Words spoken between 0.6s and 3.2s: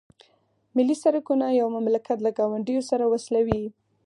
ملي سرکونه یو مملکت له ګاونډیو سره